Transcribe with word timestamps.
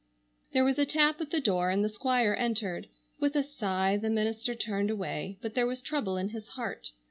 There 0.53 0.63
was 0.63 0.79
a 0.79 0.85
tap 0.87 1.21
at 1.21 1.29
the 1.29 1.39
door 1.39 1.69
and 1.69 1.85
the 1.85 1.87
Squire 1.87 2.33
entered. 2.33 2.87
With 3.19 3.35
a 3.35 3.43
sigh 3.43 3.97
the 3.97 4.09
minister 4.09 4.55
turned 4.55 4.89
away, 4.89 5.37
but 5.43 5.53
there 5.53 5.67
was 5.67 5.79
trouble 5.79 6.17
in 6.17 6.29
his 6.29 6.47
heart. 6.47 6.89